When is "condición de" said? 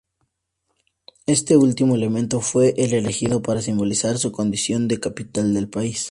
4.31-4.99